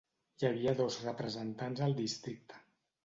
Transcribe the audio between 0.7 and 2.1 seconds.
dos representants al